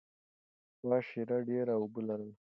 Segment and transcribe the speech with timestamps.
[0.75, 2.35] پخوا شیره ډېره اوبه لرله.